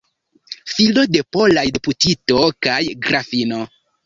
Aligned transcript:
Filo 0.75 1.03
de 1.15 1.21
polaj 1.37 1.65
deputito 1.77 2.41
kaj 2.69 2.81
grafino. 3.05 3.63